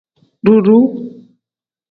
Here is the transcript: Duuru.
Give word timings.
Duuru. 0.43 0.79